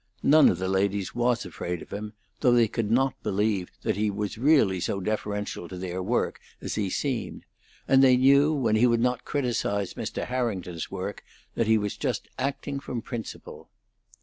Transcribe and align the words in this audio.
None 0.23 0.49
of 0.49 0.57
the 0.57 0.67
ladies 0.67 1.13
was 1.13 1.45
afraid 1.45 1.83
of 1.83 1.91
him, 1.93 2.13
though 2.39 2.53
they 2.53 2.67
could 2.67 2.89
not 2.89 3.13
believe 3.21 3.69
that 3.83 3.97
he 3.97 4.09
was 4.09 4.35
really 4.35 4.79
so 4.79 4.99
deferential 4.99 5.67
to 5.67 5.77
their 5.77 6.01
work 6.01 6.39
as 6.59 6.73
he 6.73 6.89
seemed; 6.89 7.45
and 7.87 8.03
they 8.03 8.17
knew, 8.17 8.51
when 8.51 8.75
he 8.75 8.87
would 8.87 8.99
not 8.99 9.25
criticise 9.25 9.93
Mr. 9.93 10.25
Harrington's 10.25 10.89
work, 10.89 11.23
that 11.53 11.67
he 11.67 11.77
was 11.77 11.97
just 11.97 12.27
acting 12.39 12.79
from 12.79 13.03
principle. 13.03 13.69